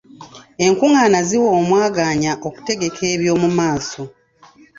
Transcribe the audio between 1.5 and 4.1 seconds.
omwagaanya okutegeka eby'omumaaso.